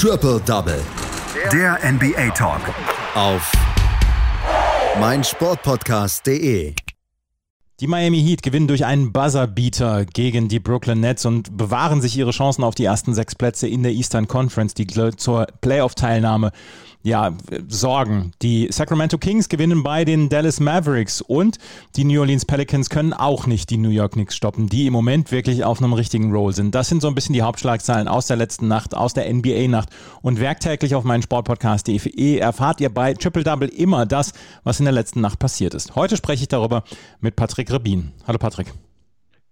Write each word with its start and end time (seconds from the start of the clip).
Triple 0.00 0.40
Double. 0.46 0.80
Der 1.52 1.76
NBA 1.82 2.30
Talk. 2.30 2.60
Auf 3.16 3.50
meinsportpodcast.de. 5.00 6.72
Die 7.80 7.86
Miami 7.88 8.22
Heat 8.22 8.44
gewinnen 8.44 8.68
durch 8.68 8.84
einen 8.84 9.12
Buzzerbeater 9.12 10.04
gegen 10.04 10.46
die 10.46 10.60
Brooklyn 10.60 11.00
Nets 11.00 11.26
und 11.26 11.56
bewahren 11.56 12.00
sich 12.00 12.16
ihre 12.16 12.30
Chancen 12.30 12.62
auf 12.62 12.76
die 12.76 12.84
ersten 12.84 13.12
sechs 13.12 13.34
Plätze 13.34 13.66
in 13.66 13.82
der 13.82 13.90
Eastern 13.90 14.28
Conference, 14.28 14.72
die 14.72 14.86
zur 15.16 15.48
Playoff-Teilnahme 15.62 16.52
ja, 17.08 17.32
sorgen. 17.66 18.32
Die 18.42 18.68
Sacramento 18.70 19.18
Kings 19.18 19.48
gewinnen 19.48 19.82
bei 19.82 20.04
den 20.04 20.28
Dallas 20.28 20.60
Mavericks 20.60 21.20
und 21.20 21.58
die 21.96 22.04
New 22.04 22.20
Orleans 22.20 22.44
Pelicans 22.44 22.90
können 22.90 23.12
auch 23.12 23.46
nicht 23.46 23.70
die 23.70 23.78
New 23.78 23.88
York 23.88 24.12
Knicks 24.12 24.36
stoppen, 24.36 24.68
die 24.68 24.86
im 24.86 24.92
Moment 24.92 25.32
wirklich 25.32 25.64
auf 25.64 25.82
einem 25.82 25.92
richtigen 25.92 26.32
Roll 26.32 26.52
sind. 26.52 26.74
Das 26.74 26.88
sind 26.88 27.02
so 27.02 27.08
ein 27.08 27.14
bisschen 27.14 27.32
die 27.32 27.42
Hauptschlagzeilen 27.42 28.06
aus 28.06 28.26
der 28.26 28.36
letzten 28.36 28.68
Nacht, 28.68 28.94
aus 28.94 29.14
der 29.14 29.32
NBA-Nacht 29.32 29.88
und 30.22 30.38
werktäglich 30.38 30.94
auf 30.94 31.04
meinen 31.04 31.22
Sportpodcast.de 31.22 32.36
erfahrt 32.36 32.80
ihr 32.80 32.90
bei 32.90 33.14
Triple 33.14 33.44
Double 33.44 33.68
immer 33.68 34.06
das, 34.06 34.32
was 34.62 34.78
in 34.78 34.84
der 34.84 34.92
letzten 34.92 35.20
Nacht 35.20 35.38
passiert 35.38 35.74
ist. 35.74 35.96
Heute 35.96 36.16
spreche 36.16 36.42
ich 36.42 36.48
darüber 36.48 36.84
mit 37.20 37.34
Patrick 37.34 37.72
Rebin. 37.72 38.12
Hallo 38.26 38.38
Patrick. 38.38 38.72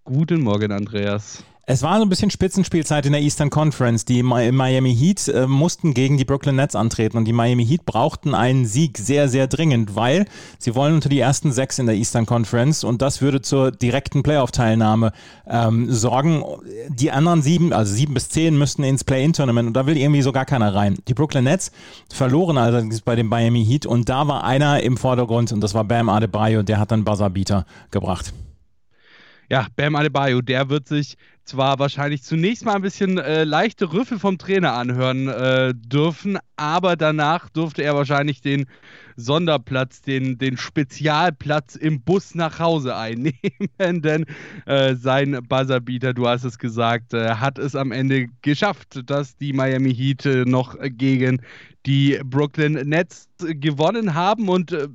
Guten 0.05 0.43
Morgen, 0.43 0.71
Andreas. 0.71 1.43
Es 1.69 1.83
war 1.83 1.97
so 1.97 2.03
ein 2.03 2.09
bisschen 2.09 2.31
Spitzenspielzeit 2.31 3.07
in 3.07 3.13
der 3.13 3.23
Eastern 3.23 3.51
Conference. 3.51 4.05
Die 4.05 4.23
Miami 4.23 4.95
Heat 4.95 5.27
äh, 5.27 5.49
mussten 5.49 5.95
gegen 5.95 6.17
die 6.17 6.25
Brooklyn 6.25 6.55
Nets 6.55 6.77
antreten 6.77 7.17
und 7.19 7.25
die 7.25 7.33
Miami 7.33 7.67
Heat 7.67 7.85
brauchten 7.85 8.37
einen 8.37 8.67
Sieg 8.67 8.99
sehr, 8.99 9.29
sehr 9.29 9.49
dringend, 9.49 9.97
weil 9.97 10.27
sie 10.61 10.77
wollen 10.77 10.95
unter 10.95 11.09
die 11.09 11.19
ersten 11.19 11.51
sechs 11.51 11.81
in 11.81 11.87
der 11.87 11.97
Eastern 11.97 12.25
Conference 12.25 12.85
und 12.85 13.03
das 13.03 13.21
würde 13.21 13.41
zur 13.41 13.73
direkten 13.73 14.23
Playoff-Teilnahme 14.23 15.11
ähm, 15.49 15.91
sorgen. 15.91 16.45
Die 16.89 17.11
anderen 17.11 17.43
sieben, 17.43 17.73
also 17.73 17.93
sieben 17.93 18.15
bis 18.15 18.29
zehn, 18.29 18.57
müssten 18.57 18.85
ins 18.85 19.03
Play-In-Tournament 19.03 19.67
und 19.67 19.75
da 19.75 19.87
will 19.87 19.97
irgendwie 19.97 20.23
so 20.23 20.31
gar 20.31 20.45
keiner 20.45 20.73
rein. 20.73 20.99
Die 21.09 21.15
Brooklyn 21.15 21.43
Nets 21.43 21.73
verloren 22.13 22.59
allerdings 22.59 23.01
bei 23.01 23.17
dem 23.17 23.27
Miami 23.27 23.67
Heat 23.67 23.87
und 23.87 24.09
da 24.09 24.29
war 24.29 24.45
einer 24.45 24.85
im 24.85 24.97
Vordergrund 24.97 25.51
und 25.51 25.61
das 25.63 25.75
war 25.75 25.83
Bam 25.83 26.11
Adebayo, 26.11 26.63
der 26.63 26.79
hat 26.79 26.93
dann 26.93 27.03
Buzzerbeater 27.03 27.67
gebracht 27.91 28.33
ja, 29.49 29.67
Bam 29.77 29.95
Adebayo, 29.95 30.41
der 30.41 30.69
wird 30.69 30.89
sich 30.89 31.17
zwar 31.47 31.79
wahrscheinlich 31.79 32.23
zunächst 32.23 32.65
mal 32.65 32.75
ein 32.75 32.83
bisschen 32.83 33.19
äh, 33.19 33.45
leichte 33.45 33.93
Rüffel 33.93 34.19
vom 34.19 34.39
Trainer 34.39 34.75
anhören 34.75 35.29
äh, 35.29 35.75
dürfen, 35.75 36.39
aber 36.57 36.97
danach 36.97 37.49
durfte 37.49 37.83
er 37.83 37.95
wahrscheinlich 37.95 38.41
den 38.41 38.67
Sonderplatz, 39.17 40.03
den, 40.03 40.39
den 40.39 40.57
Spezialplatz 40.57 41.77
im 41.77 42.03
Bus 42.03 42.35
nach 42.35 42.59
Hause 42.59 42.97
einnehmen, 42.97 43.35
denn 43.79 44.27
äh, 44.67 44.95
sein 44.95 45.39
Buzzerbeater, 45.49 46.15
du 46.15 46.29
hast 46.29 46.45
es 46.45 46.59
gesagt, 46.59 47.15
äh, 47.15 47.35
hat 47.35 47.59
es 47.59 47.75
am 47.75 47.93
Ende 47.93 48.29
geschafft, 48.43 49.03
dass 49.07 49.37
die 49.37 49.53
Miami 49.53 49.95
Heat 49.95 50.27
äh, 50.27 50.45
noch 50.45 50.77
gegen 50.81 51.41
die 51.87 52.21
Brooklyn 52.25 52.73
Nets 52.89 53.29
gewonnen 53.39 54.15
haben 54.15 54.49
und 54.49 54.73
äh, 54.73 54.89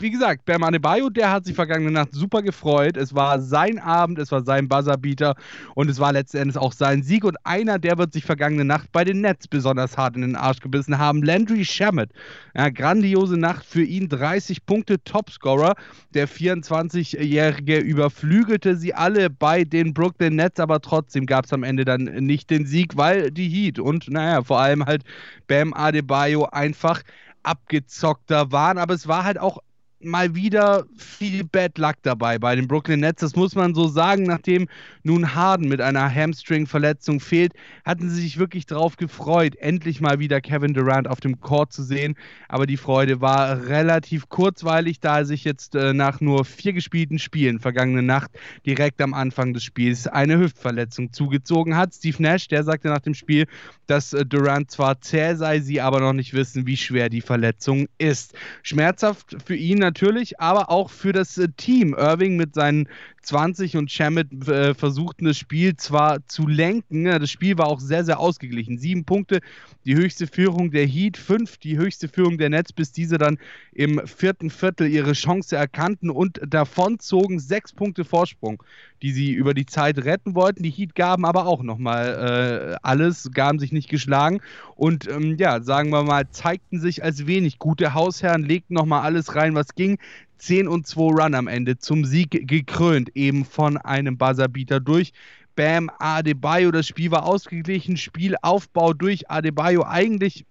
wie 0.00 0.10
gesagt, 0.10 0.44
Bam 0.44 0.62
Adebayo, 0.62 1.10
der 1.10 1.32
hat 1.32 1.44
sich 1.44 1.54
vergangene 1.54 1.90
Nacht 1.90 2.14
super 2.14 2.42
gefreut. 2.42 2.96
Es 2.96 3.14
war 3.14 3.40
sein 3.40 3.78
Abend, 3.78 4.18
es 4.18 4.30
war 4.30 4.44
sein 4.44 4.68
Buzzerbeater 4.68 5.34
und 5.74 5.90
es 5.90 5.98
war 5.98 6.12
letzten 6.12 6.38
Endes 6.38 6.56
auch 6.56 6.72
sein 6.72 7.02
Sieg. 7.02 7.24
Und 7.24 7.36
einer, 7.44 7.78
der 7.78 7.98
wird 7.98 8.12
sich 8.12 8.24
vergangene 8.24 8.64
Nacht 8.64 8.92
bei 8.92 9.04
den 9.04 9.20
Nets 9.20 9.48
besonders 9.48 9.96
hart 9.96 10.16
in 10.16 10.22
den 10.22 10.36
Arsch 10.36 10.60
gebissen 10.60 10.98
haben. 10.98 11.22
Landry 11.22 11.64
Shamet. 11.64 12.10
Ja, 12.54 12.68
grandiose 12.70 13.36
Nacht 13.36 13.66
für 13.68 13.82
ihn. 13.82 14.08
30 14.08 14.64
Punkte 14.64 15.02
Topscorer. 15.04 15.74
Der 16.14 16.28
24-Jährige 16.28 17.78
überflügelte 17.78 18.76
sie 18.76 18.94
alle 18.94 19.30
bei 19.30 19.64
den 19.64 19.94
Brooklyn 19.94 20.36
Nets, 20.36 20.58
aber 20.58 20.80
trotzdem 20.80 21.26
gab 21.26 21.44
es 21.44 21.52
am 21.52 21.62
Ende 21.62 21.84
dann 21.84 22.04
nicht 22.04 22.50
den 22.50 22.66
Sieg, 22.66 22.96
weil 22.96 23.30
die 23.30 23.48
Heat 23.48 23.78
und 23.78 24.08
naja, 24.10 24.42
vor 24.42 24.60
allem 24.60 24.86
halt 24.86 25.04
Bam 25.46 25.74
Adebayo 25.74 26.46
einfach 26.46 27.02
abgezockter 27.42 28.50
waren. 28.52 28.78
Aber 28.78 28.94
es 28.94 29.06
war 29.06 29.24
halt 29.24 29.38
auch 29.38 29.58
mal 30.00 30.34
wieder 30.34 30.84
viel 30.96 31.44
Bad 31.44 31.78
Luck 31.78 31.96
dabei 32.02 32.38
bei 32.38 32.54
den 32.54 32.68
Brooklyn 32.68 33.00
Nets. 33.00 33.20
Das 33.20 33.34
muss 33.34 33.54
man 33.54 33.74
so 33.74 33.88
sagen. 33.88 34.24
Nachdem 34.24 34.68
nun 35.02 35.34
Harden 35.34 35.68
mit 35.68 35.80
einer 35.80 36.12
Hamstring-Verletzung 36.12 37.20
fehlt, 37.20 37.52
hatten 37.84 38.08
sie 38.08 38.20
sich 38.22 38.38
wirklich 38.38 38.66
darauf 38.66 38.96
gefreut, 38.96 39.56
endlich 39.56 40.00
mal 40.00 40.18
wieder 40.18 40.40
Kevin 40.40 40.74
Durant 40.74 41.08
auf 41.08 41.20
dem 41.20 41.40
Court 41.40 41.72
zu 41.72 41.82
sehen. 41.82 42.14
Aber 42.48 42.66
die 42.66 42.76
Freude 42.76 43.20
war 43.20 43.66
relativ 43.66 44.28
kurzweilig, 44.28 45.00
da 45.00 45.18
er 45.18 45.24
sich 45.24 45.44
jetzt 45.44 45.74
äh, 45.74 45.92
nach 45.92 46.20
nur 46.20 46.44
vier 46.44 46.72
gespielten 46.72 47.18
Spielen 47.18 47.58
vergangene 47.58 48.02
Nacht 48.02 48.30
direkt 48.66 49.00
am 49.00 49.14
Anfang 49.14 49.52
des 49.52 49.64
Spiels 49.64 50.06
eine 50.06 50.38
Hüftverletzung 50.38 51.12
zugezogen 51.12 51.76
hat. 51.76 51.94
Steve 51.94 52.22
Nash, 52.22 52.48
der 52.48 52.62
sagte 52.62 52.88
nach 52.88 53.00
dem 53.00 53.14
Spiel, 53.14 53.46
dass 53.86 54.12
äh, 54.12 54.24
Durant 54.24 54.70
zwar 54.70 55.00
zäh 55.00 55.34
sei, 55.34 55.60
sie 55.60 55.80
aber 55.80 56.00
noch 56.00 56.12
nicht 56.12 56.34
wissen, 56.34 56.66
wie 56.66 56.76
schwer 56.76 57.08
die 57.08 57.20
Verletzung 57.20 57.88
ist. 57.98 58.34
Schmerzhaft 58.62 59.36
für 59.44 59.56
ihn 59.56 59.87
natürlich, 59.88 60.38
aber 60.38 60.70
auch 60.70 60.90
für 60.90 61.12
das 61.12 61.38
äh, 61.38 61.48
Team. 61.56 61.94
Irving 61.94 62.36
mit 62.36 62.54
seinen 62.54 62.88
20 63.28 63.76
und 63.76 63.90
Shamit 63.90 64.48
äh, 64.48 64.72
versuchten 64.72 65.26
das 65.26 65.36
Spiel 65.36 65.76
zwar 65.76 66.26
zu 66.28 66.46
lenken, 66.46 67.04
das 67.04 67.30
Spiel 67.30 67.58
war 67.58 67.66
auch 67.66 67.78
sehr, 67.78 68.02
sehr 68.02 68.18
ausgeglichen. 68.18 68.78
Sieben 68.78 69.04
Punkte, 69.04 69.40
die 69.84 69.94
höchste 69.94 70.26
Führung 70.26 70.70
der 70.70 70.86
Heat, 70.86 71.18
fünf 71.18 71.58
die 71.58 71.76
höchste 71.76 72.08
Führung 72.08 72.38
der 72.38 72.48
Nets, 72.48 72.72
bis 72.72 72.90
diese 72.90 73.18
dann 73.18 73.38
im 73.72 74.00
vierten 74.06 74.48
Viertel 74.48 74.88
ihre 74.88 75.12
Chance 75.12 75.56
erkannten 75.56 76.08
und 76.08 76.40
davonzogen. 76.46 77.38
Sechs 77.38 77.74
Punkte 77.74 78.06
Vorsprung, 78.06 78.62
die 79.02 79.12
sie 79.12 79.32
über 79.32 79.52
die 79.52 79.66
Zeit 79.66 79.98
retten 79.98 80.34
wollten. 80.34 80.62
Die 80.62 80.70
Heat 80.70 80.94
gaben 80.94 81.26
aber 81.26 81.46
auch 81.46 81.62
nochmal 81.62 82.72
äh, 82.72 82.76
alles, 82.82 83.30
gaben 83.34 83.58
sich 83.58 83.72
nicht 83.72 83.90
geschlagen 83.90 84.40
und 84.74 85.06
ähm, 85.06 85.36
ja, 85.38 85.60
sagen 85.60 85.90
wir 85.90 86.02
mal, 86.02 86.30
zeigten 86.30 86.80
sich 86.80 87.04
als 87.04 87.26
wenig 87.26 87.58
gute 87.58 87.92
Hausherren, 87.92 88.42
legten 88.42 88.74
nochmal 88.74 89.02
alles 89.02 89.34
rein, 89.34 89.54
was 89.54 89.74
ging. 89.74 89.98
10 90.38 90.68
und 90.68 90.86
2 90.86 91.00
Run 91.22 91.34
am 91.34 91.48
Ende 91.48 91.78
zum 91.78 92.04
Sieg 92.04 92.48
gekrönt, 92.48 93.10
eben 93.14 93.44
von 93.44 93.76
einem 93.76 94.16
Buzzerbeater 94.16 94.80
durch 94.80 95.12
Bam 95.56 95.90
Adebayo. 95.98 96.70
Das 96.70 96.86
Spiel 96.86 97.10
war 97.10 97.24
ausgeglichen, 97.24 97.96
Spielaufbau 97.96 98.92
durch 98.92 99.30
Adebayo 99.30 99.82
eigentlich 99.82 100.44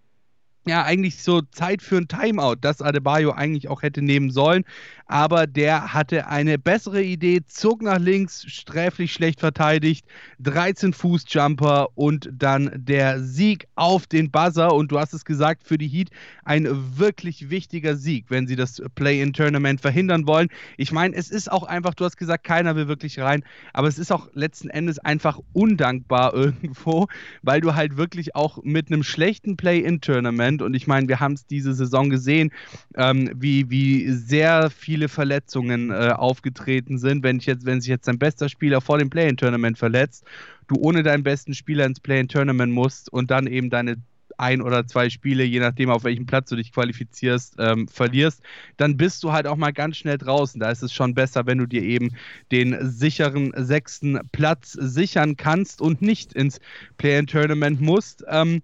ja 0.67 0.83
eigentlich 0.83 1.21
so 1.23 1.41
Zeit 1.51 1.81
für 1.81 1.97
ein 1.97 2.07
Timeout, 2.07 2.57
das 2.61 2.81
Adebayo 2.81 3.31
eigentlich 3.31 3.69
auch 3.69 3.81
hätte 3.81 4.01
nehmen 4.01 4.31
sollen. 4.31 4.65
Aber 5.07 5.47
der 5.47 5.93
hatte 5.93 6.27
eine 6.27 6.57
bessere 6.57 7.01
Idee, 7.01 7.41
zog 7.47 7.81
nach 7.81 7.99
links, 7.99 8.43
sträflich 8.47 9.13
schlecht 9.13 9.39
verteidigt, 9.39 10.05
13 10.39 10.93
Fuß 10.93 11.25
Jumper 11.27 11.89
und 11.95 12.29
dann 12.33 12.71
der 12.75 13.21
Sieg 13.21 13.67
auf 13.75 14.07
den 14.07 14.31
Buzzer. 14.31 14.73
Und 14.73 14.91
du 14.91 14.99
hast 14.99 15.13
es 15.13 15.25
gesagt, 15.25 15.63
für 15.63 15.77
die 15.77 15.87
Heat 15.87 16.09
ein 16.43 16.67
wirklich 16.97 17.49
wichtiger 17.49 17.95
Sieg, 17.95 18.25
wenn 18.29 18.47
sie 18.47 18.55
das 18.55 18.81
Play-in-Tournament 18.95 19.81
verhindern 19.81 20.27
wollen. 20.27 20.49
Ich 20.77 20.91
meine, 20.91 21.15
es 21.15 21.29
ist 21.29 21.51
auch 21.51 21.63
einfach, 21.63 21.93
du 21.93 22.05
hast 22.05 22.17
gesagt, 22.17 22.43
keiner 22.43 22.75
will 22.75 22.87
wirklich 22.87 23.19
rein, 23.19 23.43
aber 23.73 23.87
es 23.87 23.97
ist 23.97 24.11
auch 24.11 24.29
letzten 24.33 24.69
Endes 24.69 24.99
einfach 24.99 25.39
undankbar 25.53 26.33
irgendwo, 26.33 27.07
weil 27.41 27.61
du 27.61 27.75
halt 27.75 27.97
wirklich 27.97 28.35
auch 28.35 28.63
mit 28.63 28.91
einem 28.91 29.03
schlechten 29.03 29.57
Play-in-Tournament. 29.57 30.61
Und 30.61 30.73
ich 30.73 30.87
meine, 30.87 31.07
wir 31.07 31.19
haben 31.19 31.33
es 31.33 31.45
diese 31.45 31.73
Saison 31.73 32.09
gesehen, 32.09 32.51
ähm, 32.95 33.31
wie, 33.35 33.69
wie 33.69 34.11
sehr 34.11 34.69
viele 34.97 35.09
Verletzungen 35.09 35.91
äh, 35.91 36.09
aufgetreten 36.09 36.97
sind. 36.97 37.21
Wenn, 37.21 37.37
ich 37.37 37.45
jetzt, 37.45 37.67
wenn 37.67 37.81
sich 37.81 37.89
jetzt 37.89 38.07
dein 38.07 38.17
bester 38.17 38.49
Spieler 38.49 38.81
vor 38.81 38.97
dem 38.97 39.11
Play-In-Tournament 39.11 39.77
verletzt, 39.77 40.25
du 40.67 40.75
ohne 40.75 41.03
deinen 41.03 41.21
besten 41.21 41.53
Spieler 41.53 41.85
ins 41.85 41.99
Play-In-Tournament 41.99 42.73
musst 42.73 43.13
und 43.13 43.29
dann 43.29 43.45
eben 43.45 43.69
deine 43.69 43.97
ein 44.39 44.59
oder 44.61 44.87
zwei 44.87 45.11
Spiele, 45.11 45.43
je 45.43 45.59
nachdem, 45.59 45.91
auf 45.91 46.03
welchem 46.03 46.25
Platz 46.25 46.49
du 46.49 46.55
dich 46.55 46.71
qualifizierst, 46.71 47.55
ähm, 47.59 47.87
verlierst, 47.87 48.41
dann 48.77 48.97
bist 48.97 49.23
du 49.23 49.31
halt 49.31 49.45
auch 49.45 49.55
mal 49.55 49.71
ganz 49.71 49.97
schnell 49.97 50.17
draußen. 50.17 50.59
Da 50.59 50.71
ist 50.71 50.81
es 50.81 50.93
schon 50.93 51.13
besser, 51.13 51.45
wenn 51.45 51.59
du 51.59 51.67
dir 51.67 51.83
eben 51.83 52.15
den 52.51 52.75
sicheren 52.81 53.51
sechsten 53.55 54.19
Platz 54.31 54.71
sichern 54.73 55.37
kannst 55.37 55.79
und 55.79 56.01
nicht 56.01 56.33
ins 56.33 56.59
Play-in-Tournament 56.97 57.81
musst. 57.81 58.23
Ähm, 58.27 58.63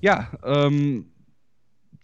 ja, 0.00 0.28
ähm, 0.44 1.06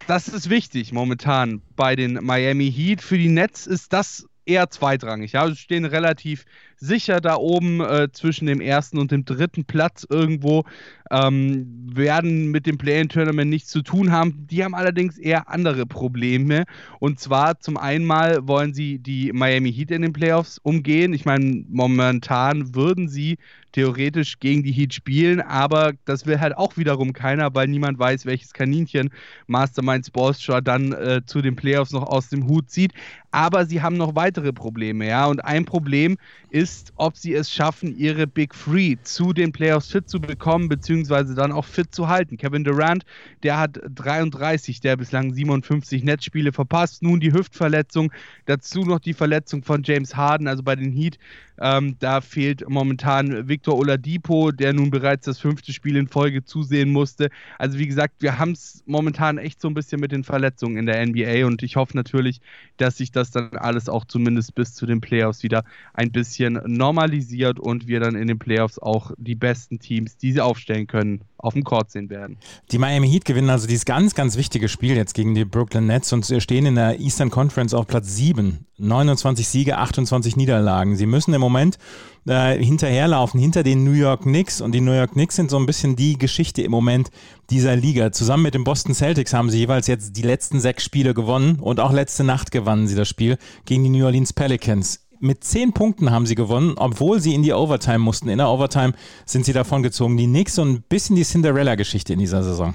das 0.06 0.28
ist 0.28 0.48
wichtig 0.50 0.92
momentan 0.92 1.62
bei 1.76 1.96
den 1.96 2.14
Miami 2.14 2.70
Heat. 2.70 3.02
Für 3.02 3.18
die 3.18 3.28
Nets 3.28 3.66
ist 3.66 3.92
das 3.92 4.26
eher 4.46 4.70
zweitrangig. 4.70 5.32
Ja, 5.32 5.46
sie 5.48 5.56
stehen 5.56 5.84
relativ 5.84 6.44
sicher 6.78 7.20
da 7.20 7.36
oben 7.36 7.80
äh, 7.80 8.08
zwischen 8.12 8.46
dem 8.46 8.60
ersten 8.60 8.98
und 8.98 9.10
dem 9.10 9.24
dritten 9.24 9.64
Platz 9.64 10.06
irgendwo. 10.08 10.64
Ähm, 11.10 11.66
werden 11.94 12.50
mit 12.50 12.66
dem 12.66 12.76
Play-In-Tournament 12.76 13.48
nichts 13.48 13.70
zu 13.70 13.80
tun 13.80 14.12
haben. 14.12 14.46
Die 14.50 14.62
haben 14.62 14.74
allerdings 14.74 15.16
eher 15.16 15.48
andere 15.48 15.86
Probleme. 15.86 16.64
Und 17.00 17.18
zwar 17.18 17.60
zum 17.60 17.78
einen 17.78 18.04
mal 18.04 18.46
wollen 18.46 18.74
sie 18.74 18.98
die 18.98 19.32
Miami 19.32 19.72
Heat 19.72 19.90
in 19.90 20.02
den 20.02 20.12
Playoffs 20.12 20.58
umgehen. 20.58 21.14
Ich 21.14 21.24
meine, 21.24 21.64
momentan 21.68 22.74
würden 22.74 23.08
sie 23.08 23.38
theoretisch 23.72 24.38
gegen 24.40 24.62
die 24.62 24.72
Heat 24.72 24.94
spielen, 24.94 25.40
aber 25.40 25.92
das 26.04 26.26
will 26.26 26.40
halt 26.40 26.56
auch 26.56 26.76
wiederum 26.76 27.12
keiner, 27.12 27.54
weil 27.54 27.68
niemand 27.68 27.98
weiß, 27.98 28.26
welches 28.26 28.52
Kaninchen 28.52 29.10
Mastermind 29.46 30.06
Sportstra 30.06 30.60
dann 30.60 30.92
äh, 30.92 31.22
zu 31.24 31.42
den 31.42 31.56
Playoffs 31.56 31.92
noch 31.92 32.02
aus 32.02 32.28
dem 32.28 32.48
Hut 32.48 32.70
zieht. 32.70 32.92
Aber 33.30 33.66
sie 33.66 33.82
haben 33.82 33.96
noch 33.96 34.14
weitere 34.14 34.52
Probleme, 34.52 35.06
ja. 35.06 35.26
Und 35.26 35.44
ein 35.44 35.64
Problem 35.64 36.16
ist, 36.50 36.92
ob 36.96 37.16
sie 37.16 37.34
es 37.34 37.52
schaffen, 37.52 37.96
ihre 37.96 38.26
Big 38.26 38.52
Three 38.52 38.96
zu 39.02 39.32
den 39.32 39.52
Playoffs 39.52 39.90
fit 39.90 40.08
zu 40.08 40.20
bekommen, 40.20 40.68
beziehungsweise 40.68 41.34
dann 41.34 41.52
auch 41.52 41.64
fit 41.64 41.94
zu 41.94 42.08
halten. 42.08 42.36
Kevin 42.36 42.64
Durant, 42.64 43.04
der 43.42 43.58
hat 43.58 43.80
33 43.94 44.80
der 44.80 44.96
bislang 44.96 45.32
57 45.32 46.02
Netzspiele 46.04 46.52
verpasst. 46.52 47.02
Nun 47.02 47.20
die 47.20 47.32
Hüftverletzung, 47.32 48.12
dazu 48.46 48.80
noch 48.80 49.00
die 49.00 49.14
Verletzung 49.14 49.62
von 49.62 49.82
James 49.82 50.16
Harden, 50.16 50.48
also 50.48 50.62
bei 50.62 50.76
den 50.76 50.92
Heat 50.92 51.18
ähm, 51.60 51.96
da 51.98 52.20
fehlt 52.20 52.68
momentan 52.68 53.48
Victor 53.48 53.76
Oladipo, 53.76 54.52
der 54.52 54.72
nun 54.72 54.90
bereits 54.90 55.26
das 55.26 55.38
fünfte 55.38 55.72
Spiel 55.72 55.96
in 55.96 56.06
Folge 56.06 56.44
zusehen 56.44 56.90
musste. 56.90 57.30
Also 57.58 57.78
wie 57.78 57.86
gesagt, 57.86 58.14
wir 58.20 58.38
haben 58.38 58.52
es 58.52 58.82
momentan 58.86 59.38
echt 59.38 59.60
so 59.60 59.68
ein 59.68 59.74
bisschen 59.74 60.00
mit 60.00 60.12
den 60.12 60.24
Verletzungen 60.24 60.76
in 60.76 60.86
der 60.86 61.04
NBA 61.04 61.46
und 61.46 61.62
ich 61.62 61.76
hoffe 61.76 61.96
natürlich, 61.96 62.40
dass 62.76 62.98
sich 62.98 63.10
das 63.10 63.30
dann 63.30 63.56
alles 63.56 63.88
auch 63.88 64.04
zumindest 64.04 64.54
bis 64.54 64.74
zu 64.74 64.86
den 64.86 65.00
Playoffs 65.00 65.42
wieder 65.42 65.64
ein 65.94 66.12
bisschen 66.12 66.37
normalisiert 66.40 67.58
und 67.60 67.86
wir 67.88 68.00
dann 68.00 68.14
in 68.14 68.28
den 68.28 68.38
Playoffs 68.38 68.78
auch 68.78 69.12
die 69.16 69.34
besten 69.34 69.78
Teams, 69.78 70.16
die 70.16 70.32
sie 70.32 70.40
aufstellen 70.40 70.86
können, 70.86 71.22
auf 71.38 71.54
dem 71.54 71.64
Court 71.64 71.90
sehen 71.90 72.10
werden. 72.10 72.36
Die 72.72 72.78
Miami 72.78 73.08
Heat 73.08 73.24
gewinnen 73.24 73.50
also 73.50 73.66
dieses 73.66 73.84
ganz, 73.84 74.14
ganz 74.14 74.36
wichtige 74.36 74.68
Spiel 74.68 74.96
jetzt 74.96 75.14
gegen 75.14 75.34
die 75.34 75.44
Brooklyn 75.44 75.86
Nets 75.86 76.12
und 76.12 76.26
stehen 76.38 76.66
in 76.66 76.74
der 76.74 77.00
Eastern 77.00 77.30
Conference 77.30 77.74
auf 77.74 77.86
Platz 77.86 78.16
7. 78.16 78.66
29 78.78 79.46
Siege, 79.46 79.76
28 79.76 80.36
Niederlagen. 80.36 80.96
Sie 80.96 81.06
müssen 81.06 81.34
im 81.34 81.40
Moment 81.40 81.78
äh, 82.26 82.62
hinterherlaufen 82.62 83.40
hinter 83.40 83.62
den 83.62 83.84
New 83.84 83.92
York 83.92 84.22
Knicks 84.22 84.60
und 84.60 84.72
die 84.72 84.80
New 84.80 84.92
York 84.92 85.12
Knicks 85.12 85.36
sind 85.36 85.50
so 85.50 85.58
ein 85.58 85.66
bisschen 85.66 85.96
die 85.96 86.16
Geschichte 86.16 86.62
im 86.62 86.70
Moment 86.70 87.10
dieser 87.50 87.74
Liga. 87.74 88.12
Zusammen 88.12 88.44
mit 88.44 88.54
den 88.54 88.64
Boston 88.64 88.94
Celtics 88.94 89.32
haben 89.34 89.50
sie 89.50 89.58
jeweils 89.58 89.88
jetzt 89.88 90.16
die 90.16 90.22
letzten 90.22 90.60
sechs 90.60 90.84
Spiele 90.84 91.12
gewonnen 91.12 91.56
und 91.60 91.80
auch 91.80 91.92
letzte 91.92 92.22
Nacht 92.22 92.52
gewannen 92.52 92.86
sie 92.86 92.94
das 92.96 93.08
Spiel 93.08 93.38
gegen 93.64 93.82
die 93.82 93.90
New 93.90 94.04
Orleans 94.04 94.32
Pelicans 94.32 95.07
mit 95.20 95.44
zehn 95.44 95.72
Punkten 95.72 96.10
haben 96.10 96.26
sie 96.26 96.34
gewonnen, 96.34 96.74
obwohl 96.76 97.20
sie 97.20 97.34
in 97.34 97.42
die 97.42 97.52
Overtime 97.52 97.98
mussten. 97.98 98.28
In 98.28 98.38
der 98.38 98.48
Overtime 98.48 98.92
sind 99.26 99.44
sie 99.44 99.52
davon 99.52 99.82
gezogen. 99.82 100.16
Die 100.16 100.26
Knicks 100.26 100.54
so 100.54 100.64
ein 100.64 100.82
bisschen 100.82 101.16
die 101.16 101.24
Cinderella-Geschichte 101.24 102.12
in 102.12 102.18
dieser 102.18 102.42
Saison. 102.42 102.74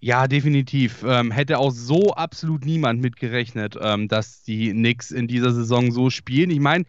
Ja, 0.00 0.26
definitiv. 0.26 1.04
Ähm, 1.06 1.30
hätte 1.30 1.58
auch 1.58 1.70
so 1.70 2.10
absolut 2.14 2.64
niemand 2.64 3.00
mitgerechnet, 3.00 3.78
ähm, 3.80 4.08
dass 4.08 4.42
die 4.42 4.72
Knicks 4.72 5.12
in 5.12 5.28
dieser 5.28 5.52
Saison 5.52 5.92
so 5.92 6.10
spielen. 6.10 6.50
Ich 6.50 6.58
meine, 6.58 6.84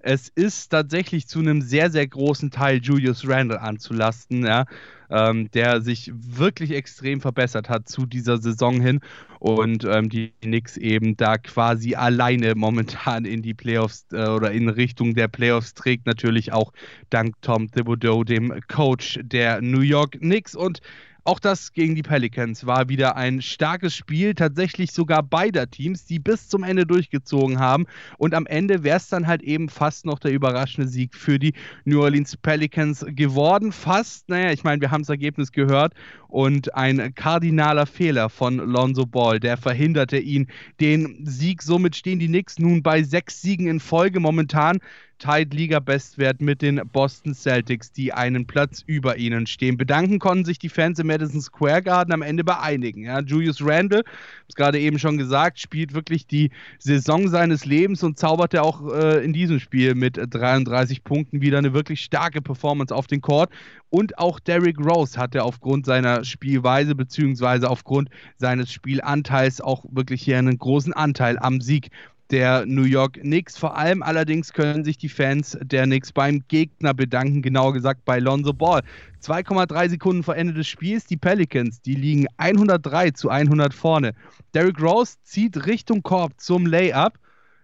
es 0.00 0.28
ist 0.28 0.68
tatsächlich 0.68 1.26
zu 1.28 1.38
einem 1.38 1.62
sehr, 1.62 1.90
sehr 1.90 2.06
großen 2.06 2.50
Teil 2.50 2.80
Julius 2.82 3.26
Randle 3.26 3.60
anzulasten, 3.60 4.44
ja, 4.44 4.66
ähm, 5.10 5.50
der 5.52 5.80
sich 5.80 6.10
wirklich 6.14 6.72
extrem 6.72 7.20
verbessert 7.20 7.68
hat 7.68 7.88
zu 7.88 8.06
dieser 8.06 8.38
Saison 8.38 8.80
hin. 8.80 9.00
Und 9.38 9.84
ähm, 9.84 10.08
die 10.08 10.32
Knicks 10.40 10.76
eben 10.76 11.16
da 11.16 11.38
quasi 11.38 11.94
alleine 11.94 12.54
momentan 12.54 13.24
in 13.24 13.42
die 13.42 13.54
Playoffs 13.54 14.06
äh, 14.12 14.28
oder 14.28 14.50
in 14.50 14.68
Richtung 14.68 15.14
der 15.14 15.28
Playoffs 15.28 15.74
trägt, 15.74 16.06
natürlich 16.06 16.52
auch 16.52 16.72
dank 17.10 17.34
Tom 17.42 17.70
Thibodeau, 17.70 18.24
dem 18.24 18.60
Coach 18.68 19.20
der 19.22 19.60
New 19.62 19.80
York 19.80 20.12
Knicks. 20.12 20.56
Und 20.56 20.80
auch 21.28 21.40
das 21.40 21.74
gegen 21.74 21.94
die 21.94 22.02
Pelicans 22.02 22.64
war 22.64 22.88
wieder 22.88 23.14
ein 23.16 23.42
starkes 23.42 23.94
Spiel, 23.94 24.34
tatsächlich 24.34 24.92
sogar 24.92 25.22
beider 25.22 25.68
Teams, 25.70 26.06
die 26.06 26.18
bis 26.18 26.48
zum 26.48 26.62
Ende 26.62 26.86
durchgezogen 26.86 27.58
haben. 27.58 27.84
Und 28.16 28.32
am 28.32 28.46
Ende 28.46 28.82
wäre 28.82 28.96
es 28.96 29.10
dann 29.10 29.26
halt 29.26 29.42
eben 29.42 29.68
fast 29.68 30.06
noch 30.06 30.20
der 30.20 30.32
überraschende 30.32 30.88
Sieg 30.88 31.14
für 31.14 31.38
die 31.38 31.52
New 31.84 32.00
Orleans 32.00 32.34
Pelicans 32.38 33.04
geworden. 33.10 33.72
Fast, 33.72 34.30
naja, 34.30 34.52
ich 34.52 34.64
meine, 34.64 34.80
wir 34.80 34.90
haben 34.90 35.02
das 35.02 35.10
Ergebnis 35.10 35.52
gehört 35.52 35.92
und 36.28 36.74
ein 36.74 37.14
kardinaler 37.14 37.84
Fehler 37.84 38.30
von 38.30 38.56
Lonzo 38.56 39.04
Ball, 39.04 39.38
der 39.38 39.58
verhinderte 39.58 40.16
ihn 40.16 40.46
den 40.80 41.26
Sieg. 41.26 41.62
Somit 41.62 41.94
stehen 41.94 42.20
die 42.20 42.28
Knicks 42.28 42.58
nun 42.58 42.82
bei 42.82 43.02
sechs 43.02 43.42
Siegen 43.42 43.66
in 43.66 43.80
Folge 43.80 44.18
momentan 44.18 44.78
teilt 45.18 45.52
Liga-Bestwert 45.52 46.40
mit 46.40 46.62
den 46.62 46.80
Boston 46.92 47.34
Celtics, 47.34 47.92
die 47.92 48.12
einen 48.12 48.46
Platz 48.46 48.82
über 48.86 49.16
ihnen 49.16 49.46
stehen. 49.46 49.76
Bedanken 49.76 50.18
konnten 50.18 50.44
sich 50.44 50.58
die 50.58 50.68
Fans 50.68 50.98
im 50.98 51.08
Madison 51.08 51.40
Square 51.40 51.82
Garden 51.82 52.12
am 52.12 52.22
Ende 52.22 52.44
bei 52.44 52.58
einigen. 52.58 53.04
Ja, 53.04 53.20
Julius 53.20 53.64
Randle, 53.64 54.04
es 54.48 54.54
gerade 54.54 54.78
eben 54.78 54.98
schon 54.98 55.18
gesagt, 55.18 55.58
spielt 55.58 55.94
wirklich 55.94 56.26
die 56.26 56.50
Saison 56.78 57.28
seines 57.28 57.64
Lebens 57.64 58.02
und 58.02 58.18
zauberte 58.18 58.62
auch 58.62 58.92
äh, 58.92 59.24
in 59.24 59.32
diesem 59.32 59.60
Spiel 59.60 59.94
mit 59.94 60.18
33 60.18 61.04
Punkten 61.04 61.40
wieder 61.40 61.58
eine 61.58 61.74
wirklich 61.74 62.00
starke 62.00 62.40
Performance 62.40 62.94
auf 62.94 63.06
den 63.06 63.20
Court. 63.20 63.50
Und 63.90 64.18
auch 64.18 64.38
Derrick 64.38 64.78
Rose 64.78 65.18
hatte 65.18 65.42
aufgrund 65.44 65.86
seiner 65.86 66.24
Spielweise 66.24 66.94
bzw. 66.94 67.66
aufgrund 67.66 68.10
seines 68.36 68.70
Spielanteils 68.70 69.60
auch 69.60 69.84
wirklich 69.90 70.22
hier 70.22 70.38
einen 70.38 70.58
großen 70.58 70.92
Anteil 70.92 71.38
am 71.38 71.60
Sieg 71.60 71.90
der 72.30 72.66
New 72.66 72.82
York 72.82 73.14
Knicks. 73.14 73.56
Vor 73.56 73.76
allem 73.76 74.02
allerdings 74.02 74.52
können 74.52 74.84
sich 74.84 74.98
die 74.98 75.08
Fans 75.08 75.56
der 75.62 75.84
Knicks 75.84 76.12
beim 76.12 76.42
Gegner 76.48 76.94
bedanken, 76.94 77.42
genauer 77.42 77.72
gesagt 77.72 78.04
bei 78.04 78.18
Lonzo 78.18 78.52
Ball. 78.52 78.82
2,3 79.22 79.90
Sekunden 79.90 80.22
vor 80.22 80.36
Ende 80.36 80.54
des 80.54 80.68
Spiels. 80.68 81.06
Die 81.06 81.16
Pelicans, 81.16 81.80
die 81.80 81.94
liegen 81.94 82.26
103 82.36 83.10
zu 83.12 83.30
100 83.30 83.72
vorne. 83.72 84.14
Derrick 84.54 84.80
Rose 84.80 85.16
zieht 85.22 85.66
Richtung 85.66 86.02
Korb 86.02 86.32
zum 86.38 86.66
Layup 86.66 87.18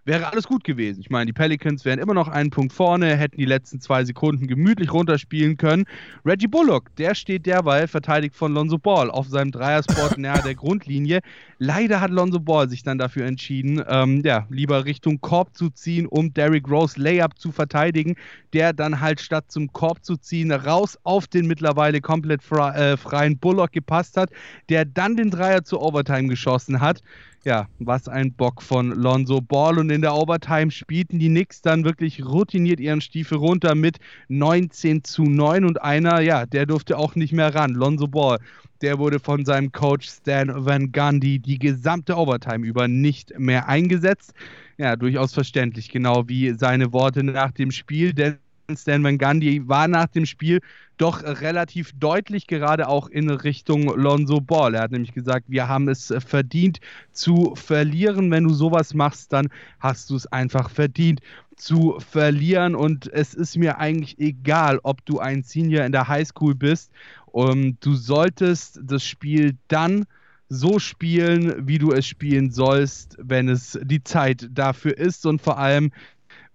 wäre 0.05 0.31
alles 0.31 0.47
gut 0.47 0.63
gewesen. 0.63 1.01
Ich 1.01 1.09
meine, 1.09 1.25
die 1.25 1.33
Pelicans 1.33 1.83
wären 1.83 1.99
immer 1.99 2.13
noch 2.13 2.27
einen 2.27 2.51
Punkt 2.51 2.71
vorne, 2.71 3.15
hätten 3.17 3.37
die 3.37 3.45
letzten 3.45 3.81
zwei 3.81 4.05
Sekunden 4.05 4.47
gemütlich 4.47 4.93
runterspielen 4.93 5.57
können. 5.57 5.85
Reggie 6.23 6.47
Bullock, 6.47 6.95
der 6.95 7.15
steht 7.15 7.45
derweil 7.45 7.87
verteidigt 7.87 8.35
von 8.35 8.53
Lonzo 8.53 8.77
Ball 8.77 9.09
auf 9.09 9.27
seinem 9.27 9.51
Dreiersport 9.51 10.17
nahe 10.17 10.41
der 10.43 10.55
Grundlinie. 10.55 11.21
Leider 11.57 12.01
hat 12.01 12.11
Lonzo 12.11 12.39
Ball 12.39 12.69
sich 12.69 12.83
dann 12.83 12.99
dafür 12.99 13.25
entschieden, 13.25 13.83
ähm, 13.87 14.21
ja, 14.23 14.45
lieber 14.49 14.85
Richtung 14.85 15.19
Korb 15.21 15.55
zu 15.55 15.69
ziehen, 15.69 16.05
um 16.05 16.33
Derrick 16.33 16.69
Rose 16.69 16.99
Layup 17.01 17.37
zu 17.39 17.51
verteidigen, 17.51 18.15
der 18.53 18.73
dann 18.73 19.01
halt 19.01 19.19
statt 19.19 19.45
zum 19.47 19.73
Korb 19.73 20.05
zu 20.05 20.17
ziehen, 20.17 20.51
raus 20.51 20.99
auf 21.03 21.27
den 21.27 21.47
mittlerweile 21.47 21.99
komplett 21.99 22.43
fre 22.43 22.73
äh, 22.75 22.97
freien 22.97 23.37
Bullock 23.37 23.71
gepasst 23.71 24.17
hat, 24.17 24.29
der 24.69 24.85
dann 24.85 25.15
den 25.15 25.31
Dreier 25.31 25.63
zur 25.63 25.81
Overtime 25.81 26.27
geschossen 26.27 26.79
hat 26.79 27.01
ja, 27.45 27.67
was 27.77 28.07
ein 28.07 28.33
Bock 28.33 28.61
von 28.61 28.89
Lonzo 28.89 29.39
Ball. 29.39 29.77
Und 29.77 29.89
in 29.95 30.01
der 30.01 30.13
Overtime 30.13 30.69
spielten 30.69 31.17
die 31.17 31.29
Knicks 31.29 31.61
dann 31.61 31.85
wirklich 31.85 32.23
routiniert 32.23 32.79
ihren 32.79 33.01
Stiefel 33.01 33.37
runter 33.37 33.73
mit 33.73 33.97
19 34.27 35.03
zu 35.03 35.23
9 35.23 35.65
und 35.65 35.81
einer, 35.81 36.21
ja, 36.21 36.45
der 36.45 36.65
durfte 36.65 36.97
auch 36.97 37.15
nicht 37.15 37.33
mehr 37.33 37.55
ran. 37.55 37.73
Lonzo 37.73 38.07
Ball, 38.07 38.39
der 38.81 38.99
wurde 38.99 39.19
von 39.19 39.45
seinem 39.45 39.71
Coach 39.71 40.07
Stan 40.07 40.51
Van 40.53 40.91
Gundy 40.91 41.39
die 41.39 41.57
gesamte 41.57 42.15
Overtime 42.15 42.65
über 42.65 42.87
nicht 42.87 43.37
mehr 43.39 43.67
eingesetzt. 43.67 44.33
Ja, 44.77 44.95
durchaus 44.95 45.33
verständlich, 45.33 45.89
genau 45.89 46.27
wie 46.27 46.53
seine 46.53 46.91
Worte 46.91 47.23
nach 47.23 47.51
dem 47.51 47.71
Spiel, 47.71 48.13
denn 48.13 48.37
Stan 48.73 49.03
Van 49.03 49.17
Gundy 49.17 49.67
war 49.67 49.87
nach 49.87 50.07
dem 50.07 50.25
Spiel 50.25 50.59
doch 50.97 51.23
relativ 51.23 51.91
deutlich 51.99 52.47
gerade 52.47 52.87
auch 52.87 53.09
in 53.09 53.29
Richtung 53.29 53.83
Lonzo 53.95 54.39
Ball. 54.39 54.75
Er 54.75 54.81
hat 54.83 54.91
nämlich 54.91 55.13
gesagt, 55.13 55.45
wir 55.49 55.67
haben 55.67 55.87
es 55.89 56.13
verdient 56.25 56.79
zu 57.11 57.53
verlieren. 57.55 58.31
Wenn 58.31 58.45
du 58.45 58.53
sowas 58.53 58.93
machst, 58.93 59.33
dann 59.33 59.49
hast 59.79 60.09
du 60.09 60.15
es 60.15 60.25
einfach 60.27 60.69
verdient 60.69 61.21
zu 61.57 61.97
verlieren 61.99 62.75
und 62.75 63.11
es 63.13 63.33
ist 63.33 63.55
mir 63.55 63.77
eigentlich 63.77 64.19
egal, 64.19 64.79
ob 64.83 65.05
du 65.05 65.19
ein 65.19 65.43
Senior 65.43 65.85
in 65.85 65.91
der 65.91 66.07
Highschool 66.07 66.55
bist. 66.55 66.91
Um, 67.27 67.77
du 67.81 67.93
solltest 67.95 68.79
das 68.83 69.05
Spiel 69.05 69.57
dann 69.67 70.05
so 70.47 70.79
spielen, 70.79 71.67
wie 71.67 71.77
du 71.77 71.91
es 71.91 72.05
spielen 72.05 72.51
sollst, 72.51 73.17
wenn 73.19 73.49
es 73.49 73.77
die 73.83 74.03
Zeit 74.03 74.47
dafür 74.51 74.97
ist 74.97 75.25
und 75.25 75.41
vor 75.41 75.57
allem 75.57 75.91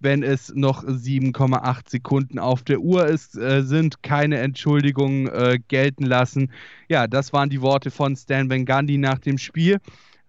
wenn 0.01 0.23
es 0.23 0.53
noch 0.55 0.83
7,8 0.83 1.89
Sekunden 1.89 2.39
auf 2.39 2.63
der 2.63 2.79
Uhr 2.79 3.07
ist, 3.07 3.37
äh, 3.37 3.63
sind 3.63 4.03
keine 4.03 4.39
Entschuldigungen 4.39 5.27
äh, 5.27 5.59
gelten 5.67 6.05
lassen. 6.05 6.51
Ja, 6.89 7.07
das 7.07 7.33
waren 7.33 7.49
die 7.49 7.61
Worte 7.61 7.91
von 7.91 8.15
Stan 8.15 8.49
Van 8.49 8.65
Gundy 8.65 8.97
nach 8.97 9.19
dem 9.19 9.37
Spiel. 9.37 9.79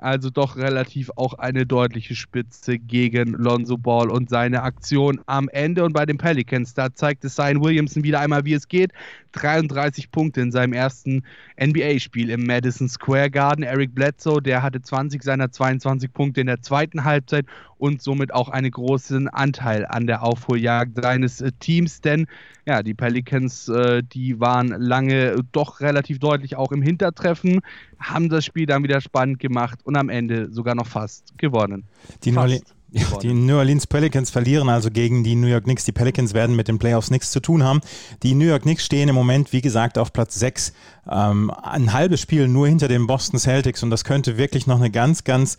Also 0.03 0.31
doch 0.31 0.57
relativ 0.57 1.11
auch 1.15 1.35
eine 1.35 1.65
deutliche 1.65 2.17
Spitze 2.17 2.77
gegen 2.77 3.35
Lonzo 3.35 3.79
Ball 3.79 4.11
und 4.11 4.29
seine 4.29 4.63
Aktion 4.65 5.21
am 5.27 5.49
Ende. 5.49 5.85
Und 5.85 5.93
bei 5.93 6.05
den 6.05 6.19
Pelicans, 6.19 6.75
da 6.75 6.93
zeigte 6.93 7.29
Zion 7.29 7.63
Williamson 7.63 8.03
wieder 8.03 8.19
einmal, 8.19 8.45
wie 8.45 8.55
es 8.55 8.67
geht. 8.67 8.91
33 9.33 10.11
Punkte 10.11 10.41
in 10.41 10.53
seinem 10.53 10.73
ersten 10.73 11.25
NBA-Spiel 11.61 12.31
im 12.31 12.45
Madison 12.45 12.89
Square 12.89 13.31
Garden. 13.31 13.63
Eric 13.63 13.95
Bledsoe, 13.95 14.41
der 14.41 14.63
hatte 14.63 14.81
20 14.81 15.23
seiner 15.23 15.51
22 15.51 16.13
Punkte 16.13 16.41
in 16.41 16.47
der 16.47 16.63
zweiten 16.63 17.05
Halbzeit 17.05 17.47
und 17.79 18.01
somit 18.01 18.33
auch 18.33 18.49
einen 18.49 18.71
großen 18.71 19.29
Anteil 19.29 19.85
an 19.87 20.07
der 20.07 20.23
Aufholjagd 20.23 21.03
seines 21.03 21.41
äh, 21.41 21.51
Teams, 21.59 22.01
denn 22.01 22.27
ja, 22.65 22.83
die 22.83 22.95
Pelicans, 22.95 23.69
äh, 23.69 24.05
die 24.05 24.39
waren 24.39 24.69
lange 24.69 25.43
doch 25.51 25.81
relativ 25.81 26.21
deutlich 26.21 26.55
auch 26.55 26.71
im 26.71 26.81
Hintertreffen, 26.81 27.61
haben 27.99 28.29
das 28.29 28.45
Spiel 28.45 28.67
dann 28.67 28.85
wieder 28.85 29.01
spannend 29.01 29.41
gemacht 29.41 29.81
und 29.83 29.97
am 29.97 30.11
Ende 30.11 30.53
sogar 30.53 30.77
noch 30.77 30.87
fast 30.87 31.37
gewonnen. 31.39 31.85
Die, 32.23 32.31
fast. 32.31 32.75
Ja, 32.95 33.19
die 33.23 33.33
New 33.33 33.57
Orleans 33.57 33.87
Pelicans 33.87 34.29
verlieren 34.29 34.69
also 34.69 34.91
gegen 34.91 35.25
die 35.25 35.35
New 35.35 35.47
York 35.47 35.65
Knicks. 35.65 35.87
Die 35.87 35.93
Pelicans 35.93 36.35
werden 36.35 36.55
mit 36.55 36.69
den 36.69 36.79
Playoffs 36.79 37.11
nichts 37.11 37.31
zu 37.31 37.41
tun 37.41 37.63
haben. 37.63 37.81
Die 38.23 38.35
New 38.35 38.45
York 38.45 38.63
Knicks 38.63 38.85
stehen 38.85 39.09
im 39.09 39.15
Moment, 39.15 39.55
wie 39.55 39.63
gesagt, 39.63 39.97
auf 39.97 40.13
Platz 40.13 40.35
6. 40.35 40.75
Ähm, 41.11 41.51
ein 41.63 41.95
halbes 41.95 42.21
Spiel 42.21 42.49
nur 42.49 42.69
hinter 42.69 42.89
den 42.89 43.07
Boston 43.07 43.41
Celtics 43.41 43.83
und 43.83 43.91
das 43.91 44.05
könnte 44.05 44.37
wirklich 44.37 44.67
noch 44.67 44.77
eine 44.77 44.91
ganz, 44.91 45.25
ganz 45.25 45.57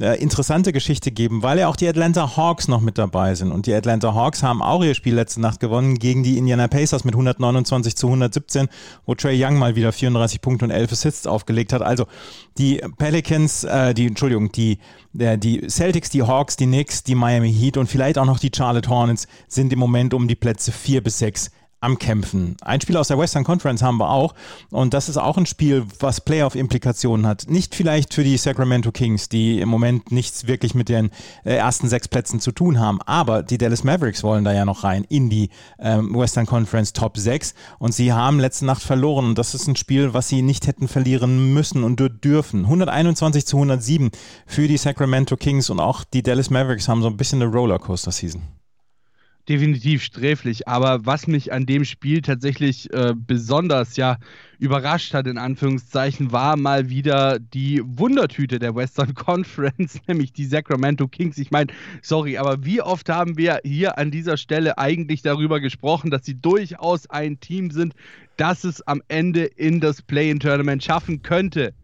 äh, 0.00 0.20
interessante 0.20 0.72
Geschichte 0.72 1.10
geben, 1.10 1.42
weil 1.42 1.58
ja 1.58 1.68
auch 1.68 1.76
die 1.76 1.88
Atlanta 1.88 2.36
Hawks 2.36 2.68
noch 2.68 2.80
mit 2.80 2.98
dabei 2.98 3.34
sind. 3.34 3.50
Und 3.50 3.66
die 3.66 3.74
Atlanta 3.74 4.14
Hawks 4.14 4.42
haben 4.42 4.62
auch 4.62 4.84
ihr 4.84 4.94
Spiel 4.94 5.14
letzte 5.14 5.40
Nacht 5.40 5.60
gewonnen 5.60 5.98
gegen 5.98 6.22
die 6.22 6.36
Indiana 6.36 6.68
Pacers 6.68 7.04
mit 7.04 7.14
129 7.14 7.96
zu 7.96 8.08
117, 8.08 8.68
wo 9.06 9.14
Trey 9.14 9.42
Young 9.42 9.58
mal 9.58 9.74
wieder 9.74 9.90
34 9.90 10.40
Punkte 10.40 10.66
und 10.66 10.70
11 10.70 10.92
Assists 10.92 11.26
aufgelegt 11.26 11.72
hat. 11.72 11.82
Also 11.82 12.06
die 12.58 12.80
Pelicans, 12.98 13.64
äh, 13.64 13.94
die, 13.94 14.06
Entschuldigung, 14.06 14.52
die, 14.52 14.78
äh, 15.18 15.38
die 15.38 15.68
Celtics, 15.68 16.10
die 16.10 16.22
Hawks, 16.22 16.56
die 16.56 16.66
Knicks, 16.74 17.04
die 17.04 17.14
Miami 17.14 17.52
Heat 17.52 17.76
und 17.76 17.86
vielleicht 17.86 18.18
auch 18.18 18.24
noch 18.24 18.40
die 18.40 18.50
Charlotte 18.52 18.88
Hornets 18.88 19.28
sind 19.46 19.72
im 19.72 19.78
Moment 19.78 20.12
um 20.12 20.26
die 20.26 20.34
Plätze 20.34 20.72
4 20.72 21.04
bis 21.04 21.20
6 21.20 21.52
am 21.84 21.98
Kämpfen. 21.98 22.56
Ein 22.62 22.80
Spiel 22.80 22.96
aus 22.96 23.08
der 23.08 23.18
Western 23.18 23.44
Conference 23.44 23.82
haben 23.82 23.98
wir 23.98 24.08
auch. 24.08 24.34
Und 24.70 24.94
das 24.94 25.10
ist 25.10 25.18
auch 25.18 25.36
ein 25.36 25.44
Spiel, 25.44 25.84
was 26.00 26.22
Playoff-Implikationen 26.22 27.26
hat. 27.26 27.46
Nicht 27.48 27.74
vielleicht 27.74 28.14
für 28.14 28.24
die 28.24 28.38
Sacramento 28.38 28.90
Kings, 28.90 29.28
die 29.28 29.60
im 29.60 29.68
Moment 29.68 30.10
nichts 30.10 30.46
wirklich 30.46 30.74
mit 30.74 30.88
den 30.88 31.10
äh, 31.44 31.54
ersten 31.54 31.88
sechs 31.88 32.08
Plätzen 32.08 32.40
zu 32.40 32.52
tun 32.52 32.80
haben. 32.80 33.02
Aber 33.02 33.42
die 33.42 33.58
Dallas 33.58 33.84
Mavericks 33.84 34.22
wollen 34.22 34.44
da 34.44 34.52
ja 34.52 34.64
noch 34.64 34.82
rein 34.82 35.04
in 35.10 35.28
die 35.28 35.50
ähm, 35.78 36.14
Western 36.14 36.46
Conference 36.46 36.94
Top 36.94 37.18
6. 37.18 37.54
Und 37.78 37.92
sie 37.92 38.14
haben 38.14 38.40
letzte 38.40 38.64
Nacht 38.64 38.82
verloren. 38.82 39.26
Und 39.26 39.38
das 39.38 39.54
ist 39.54 39.68
ein 39.68 39.76
Spiel, 39.76 40.14
was 40.14 40.28
sie 40.28 40.40
nicht 40.40 40.66
hätten 40.66 40.88
verlieren 40.88 41.52
müssen 41.52 41.84
und 41.84 42.00
dürfen. 42.24 42.60
121 42.64 43.46
zu 43.46 43.58
107 43.58 44.10
für 44.46 44.68
die 44.68 44.78
Sacramento 44.78 45.36
Kings. 45.36 45.68
Und 45.68 45.80
auch 45.80 46.02
die 46.02 46.22
Dallas 46.22 46.48
Mavericks 46.48 46.88
haben 46.88 47.02
so 47.02 47.08
ein 47.08 47.18
bisschen 47.18 47.42
eine 47.42 47.52
Rollercoaster-Season 47.52 48.53
definitiv 49.48 50.02
sträflich. 50.02 50.68
Aber 50.68 51.04
was 51.04 51.26
mich 51.26 51.52
an 51.52 51.66
dem 51.66 51.84
Spiel 51.84 52.22
tatsächlich 52.22 52.92
äh, 52.92 53.14
besonders 53.14 53.96
ja 53.96 54.18
überrascht 54.58 55.12
hat, 55.14 55.26
in 55.26 55.38
Anführungszeichen, 55.38 56.32
war 56.32 56.56
mal 56.56 56.88
wieder 56.88 57.38
die 57.38 57.82
Wundertüte 57.84 58.58
der 58.58 58.74
Western 58.74 59.14
Conference, 59.14 60.00
nämlich 60.06 60.32
die 60.32 60.46
Sacramento 60.46 61.08
Kings. 61.08 61.38
Ich 61.38 61.50
meine, 61.50 61.72
sorry, 62.02 62.38
aber 62.38 62.64
wie 62.64 62.80
oft 62.80 63.08
haben 63.08 63.36
wir 63.36 63.60
hier 63.64 63.98
an 63.98 64.10
dieser 64.10 64.36
Stelle 64.36 64.78
eigentlich 64.78 65.22
darüber 65.22 65.60
gesprochen, 65.60 66.10
dass 66.10 66.24
sie 66.24 66.40
durchaus 66.40 67.08
ein 67.10 67.40
Team 67.40 67.70
sind, 67.70 67.94
das 68.36 68.64
es 68.64 68.82
am 68.86 69.02
Ende 69.08 69.44
in 69.44 69.80
das 69.80 70.02
Play-in-Tournament 70.02 70.82
schaffen 70.82 71.22
könnte? 71.22 71.74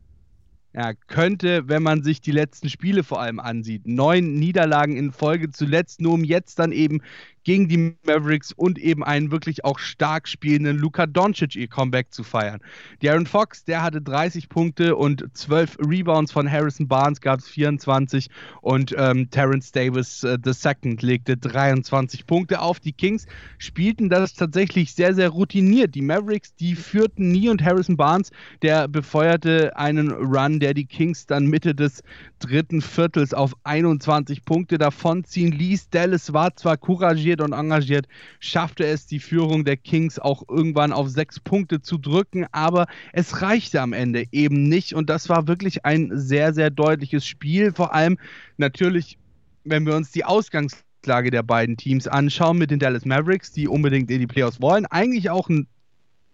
ja, 0.72 0.92
könnte, 1.08 1.68
wenn 1.68 1.82
man 1.82 2.02
sich 2.04 2.20
die 2.20 2.30
letzten 2.30 2.68
Spiele 2.68 3.02
vor 3.02 3.20
allem 3.20 3.40
ansieht. 3.40 3.86
Neun 3.86 4.34
Niederlagen 4.34 4.96
in 4.96 5.10
Folge 5.10 5.50
zuletzt, 5.50 6.00
nur 6.00 6.14
um 6.14 6.24
jetzt 6.24 6.58
dann 6.58 6.70
eben 6.70 7.00
gegen 7.44 7.68
die 7.68 7.96
Mavericks 8.04 8.52
und 8.52 8.78
eben 8.78 9.02
einen 9.04 9.30
wirklich 9.30 9.64
auch 9.64 9.78
stark 9.78 10.28
spielenden 10.28 10.78
Luka 10.78 11.06
Doncic 11.06 11.56
ihr 11.56 11.68
Comeback 11.68 12.12
zu 12.12 12.22
feiern. 12.22 12.60
Darren 13.02 13.26
Fox, 13.26 13.64
der 13.64 13.82
hatte 13.82 14.02
30 14.02 14.48
Punkte 14.48 14.96
und 14.96 15.24
12 15.32 15.78
Rebounds 15.86 16.32
von 16.32 16.50
Harrison 16.50 16.88
Barnes 16.88 17.20
gab 17.20 17.40
es 17.40 17.48
24 17.48 18.28
und 18.60 18.94
ähm, 18.96 19.30
Terrence 19.30 19.72
Davis 19.72 20.24
äh, 20.24 20.38
II 20.44 20.96
legte 21.00 21.36
23 21.36 22.26
Punkte 22.26 22.60
auf. 22.60 22.80
Die 22.80 22.92
Kings 22.92 23.26
spielten 23.58 24.08
das 24.08 24.34
tatsächlich 24.34 24.94
sehr, 24.94 25.14
sehr 25.14 25.30
routiniert. 25.30 25.94
Die 25.94 26.02
Mavericks, 26.02 26.54
die 26.54 26.74
führten 26.74 27.30
nie 27.30 27.48
und 27.48 27.62
Harrison 27.62 27.96
Barnes, 27.96 28.30
der 28.62 28.88
befeuerte 28.88 29.76
einen 29.76 30.10
Run, 30.10 30.60
der 30.60 30.74
die 30.74 30.86
Kings 30.86 31.26
dann 31.26 31.46
Mitte 31.46 31.74
des 31.74 32.02
dritten 32.40 32.82
Viertels 32.82 33.34
auf 33.34 33.54
21 33.64 34.44
Punkte 34.44 34.78
davonziehen 34.78 35.52
ließ. 35.52 35.90
Dallas 35.90 36.32
war 36.32 36.56
zwar 36.56 36.76
couragiert, 36.76 37.29
engagiert 37.30 37.40
und 37.40 37.52
engagiert, 37.52 38.08
schaffte 38.40 38.84
es, 38.86 39.06
die 39.06 39.20
Führung 39.20 39.64
der 39.64 39.76
Kings 39.76 40.18
auch 40.18 40.42
irgendwann 40.48 40.92
auf 40.92 41.08
sechs 41.08 41.38
Punkte 41.38 41.80
zu 41.80 41.98
drücken, 41.98 42.46
aber 42.52 42.86
es 43.12 43.42
reichte 43.42 43.80
am 43.80 43.92
Ende 43.92 44.24
eben 44.32 44.64
nicht. 44.64 44.94
Und 44.94 45.10
das 45.10 45.28
war 45.28 45.46
wirklich 45.46 45.84
ein 45.84 46.10
sehr, 46.12 46.52
sehr 46.52 46.70
deutliches 46.70 47.26
Spiel. 47.26 47.72
Vor 47.72 47.94
allem 47.94 48.18
natürlich, 48.56 49.18
wenn 49.64 49.86
wir 49.86 49.94
uns 49.94 50.10
die 50.10 50.24
Ausgangslage 50.24 51.30
der 51.30 51.42
beiden 51.42 51.76
Teams 51.76 52.08
anschauen 52.08 52.58
mit 52.58 52.70
den 52.70 52.78
Dallas 52.78 53.04
Mavericks, 53.04 53.52
die 53.52 53.68
unbedingt 53.68 54.10
in 54.10 54.20
die 54.20 54.26
Playoffs 54.26 54.60
wollen, 54.60 54.86
eigentlich 54.86 55.30
auch 55.30 55.48
ein 55.48 55.66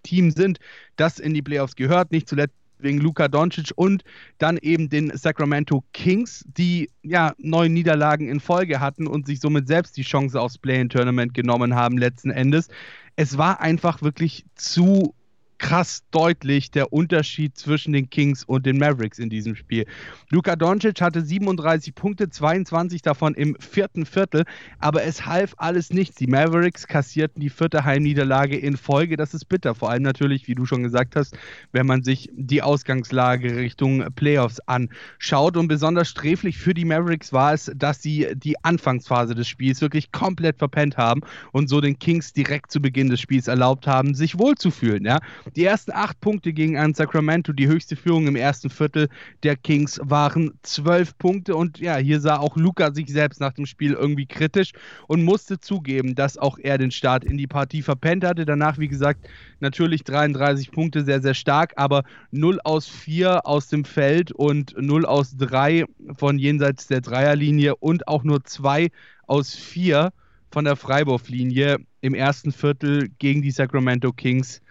Team 0.03 0.31
sind, 0.31 0.59
das 0.97 1.19
in 1.19 1.35
die 1.35 1.43
Playoffs 1.43 1.77
gehört, 1.77 2.13
nicht 2.13 2.29
zuletzt 2.29 2.55
wegen 2.79 2.99
Luka 2.99 3.29
Doncic 3.29 3.73
und 3.77 4.05
dann 4.39 4.59
eben 4.59 4.89
den 4.89 5.17
Sacramento 5.17 5.85
Kings, 5.93 6.45
die 6.47 6.91
ja 7.03 7.35
neun 7.39 7.73
Niederlagen 7.73 8.29
in 8.29 8.41
Folge 8.41 8.81
hatten 8.81 9.07
und 9.07 9.27
sich 9.27 9.41
somit 9.41 9.69
selbst 9.69 9.97
die 9.97 10.03
Chance 10.03 10.41
aufs 10.41 10.59
Play-in-Tournament 10.59 11.35
genommen 11.35 11.75
haben 11.75 11.99
letzten 11.99 12.31
Endes. 12.31 12.69
Es 13.17 13.39
war 13.39 13.61
einfach 13.61 14.03
wirklich 14.03 14.45
zu 14.55 15.15
krass 15.59 16.03
deutlich 16.11 16.71
der 16.71 16.93
Unterschied 16.93 17.57
zwischen 17.57 17.93
den 17.93 18.11
Kings 18.11 18.45
und 18.45 18.67
den 18.67 18.79
Mavericks 18.79 19.19
in 19.19 19.31
diesem 19.31 19.57
Spiel. 19.57 19.87
Luka 20.31 20.57
Doncic 20.57 21.01
hatte 21.01 21.23
37 21.23 21.95
Punkte, 21.95 22.29
22 22.29 23.03
davon 23.03 23.35
im 23.35 23.57
vierten 23.59 24.07
Viertel, 24.07 24.45
aber 24.79 25.05
es 25.05 25.27
half 25.27 25.55
alles 25.57 25.91
nichts. 25.93 26.17
Die 26.17 26.27
Mavericks 26.27 26.87
kassierten 26.87 27.41
die 27.41 27.51
vierte 27.51 27.85
Heimniederlage 27.85 28.57
in 28.57 28.77
Folge. 28.77 29.17
Das 29.17 29.35
ist 29.35 29.47
bitter, 29.47 29.75
vor 29.75 29.91
allem 29.91 30.03
natürlich, 30.03 30.49
wie 30.49 30.55
du 30.55 30.67
schon 30.67 30.83
gesagt 30.83 31.17
hast, 31.17 31.37
wenn 31.73 31.87
man 31.87 32.03
sich 32.03 32.31
die 32.35 32.63
Ausgangslage 32.63 33.57
Richtung 33.57 34.07
Playoffs 34.15 34.61
anschaut. 34.61 35.57
Und 35.57 35.69
besonders 35.69 36.09
sträflich 36.09 36.59
für 36.59 36.75
die 36.75 36.85
Mavericks 36.85 37.33
war 37.33 37.55
es, 37.55 37.71
dass 37.75 38.03
sie 38.03 38.29
die 38.35 38.63
Anfangsphase 38.65 39.35
des 39.35 39.49
Spiels 39.49 39.81
wirklich 39.81 40.13
komplett 40.13 40.59
verpennt 40.59 40.97
haben 40.97 41.23
und 41.53 41.69
so 41.69 41.81
den 41.81 41.99
Kings 41.99 42.33
direkt 42.33 42.71
zu 42.71 42.81
Beginn 42.81 43.09
des 43.09 43.21
Spiels 43.21 43.49
erlaubt 43.49 43.87
haben, 43.87 44.15
sich 44.15 44.39
wohlzufühlen. 44.39 45.05
Ja? 45.05 45.21
Die 45.55 45.65
ersten 45.65 45.93
acht 45.93 46.21
Punkte 46.21 46.53
gegen 46.53 46.77
an 46.77 46.95
Sacramento, 46.95 47.53
die 47.53 47.69
höchste 47.69 47.95
Führung 47.95 48.27
im 48.27 48.37
ersten 48.37 48.69
Viertel 48.69 49.09
der 49.45 49.57
Kings 49.57 50.01
waren 50.03 50.53
zwölf 50.63 51.17
Punkte. 51.19 51.55
Und 51.55 51.79
ja, 51.79 51.97
hier 51.97 52.21
sah 52.21 52.39
auch 52.39 52.57
Luca 52.57 52.93
sich 52.93 53.09
selbst 53.09 53.41
nach 53.41 53.53
dem 53.53 53.67
Spiel 53.67 53.93
irgendwie 53.93 54.27
kritisch 54.27 54.73
und 55.07 55.23
musste 55.23 55.61
zugeben, 55.61 56.15
dass 56.15 56.37
auch 56.37 56.59
er 56.59 56.79
den 56.79 56.91
Start 56.91 57.25
in 57.25 57.37
die 57.37 57.47
Partie 57.47 57.83
verpennt 57.83 58.25
hatte. 58.25 58.45
Danach, 58.45 58.79
wie 58.79 58.89
gesagt, 58.89 59.29
natürlich 59.61 60.03
33 60.05 60.73
Punkte, 60.73 61.05
sehr, 61.05 61.23
sehr 61.23 61.35
stark, 61.35 61.75
aber 61.77 62.03
0 62.33 62.59
aus 62.65 62.89
4 62.89 63.47
aus 63.47 63.69
dem 63.69 63.85
Feld 63.85 64.33
und 64.33 64.75
0 64.77 65.07
aus 65.07 65.37
3 65.37 65.85
von 66.17 66.39
jenseits 66.39 66.89
der 66.89 67.01
Dreierlinie 67.01 67.77
und 67.77 68.09
auch 68.09 68.25
nur 68.25 68.45
2 68.45 68.89
aus 69.27 69.55
4 69.55 70.13
von 70.51 70.65
der 70.65 70.77
Freiwurflinie 70.77 71.77
im 72.01 72.15
ersten 72.15 72.53
Viertel 72.53 73.11
gegen 73.19 73.43
die 73.43 73.51
Sacramento 73.51 74.13
Kings. 74.13 74.63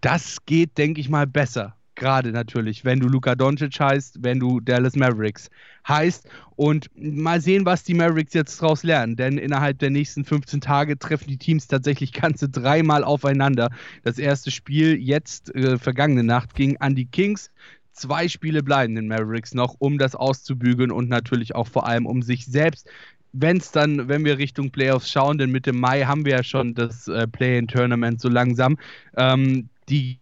Das 0.00 0.38
geht, 0.46 0.78
denke 0.78 1.00
ich 1.00 1.08
mal, 1.08 1.26
besser. 1.26 1.76
Gerade 1.94 2.32
natürlich, 2.32 2.84
wenn 2.84 3.00
du 3.00 3.08
Luka 3.08 3.34
Doncic 3.34 3.78
heißt, 3.78 4.18
wenn 4.22 4.40
du 4.40 4.60
Dallas 4.60 4.96
Mavericks 4.96 5.50
heißt. 5.86 6.26
Und 6.56 6.90
mal 6.94 7.40
sehen, 7.40 7.66
was 7.66 7.84
die 7.84 7.94
Mavericks 7.94 8.34
jetzt 8.34 8.60
daraus 8.60 8.82
lernen. 8.82 9.16
Denn 9.16 9.38
innerhalb 9.38 9.78
der 9.78 9.90
nächsten 9.90 10.24
15 10.24 10.60
Tage 10.60 10.98
treffen 10.98 11.28
die 11.28 11.36
Teams 11.36 11.68
tatsächlich 11.68 12.12
ganze 12.20 12.48
dreimal 12.48 13.04
aufeinander. 13.04 13.70
Das 14.02 14.18
erste 14.18 14.50
Spiel 14.50 14.96
jetzt, 14.96 15.54
äh, 15.54 15.78
vergangene 15.78 16.24
Nacht, 16.24 16.54
ging 16.54 16.78
an 16.78 16.94
die 16.94 17.06
Kings. 17.06 17.50
Zwei 17.92 18.26
Spiele 18.26 18.62
bleiben 18.62 18.94
den 18.94 19.06
Mavericks 19.06 19.52
noch, 19.52 19.76
um 19.78 19.98
das 19.98 20.14
auszubügeln 20.14 20.90
und 20.90 21.10
natürlich 21.10 21.54
auch 21.54 21.68
vor 21.68 21.86
allem 21.86 22.06
um 22.06 22.22
sich 22.22 22.46
selbst 22.46 22.88
wenn 23.32 23.56
es 23.56 23.72
dann, 23.72 24.08
wenn 24.08 24.24
wir 24.24 24.38
Richtung 24.38 24.70
Playoffs 24.70 25.10
schauen, 25.10 25.38
denn 25.38 25.50
Mitte 25.50 25.72
Mai 25.72 26.02
haben 26.04 26.24
wir 26.24 26.36
ja 26.36 26.42
schon 26.42 26.74
das 26.74 27.08
äh, 27.08 27.26
Play-in-Tournament 27.26 28.20
so 28.20 28.28
langsam. 28.28 28.78
Ähm, 29.16 29.68
die, 29.88 30.18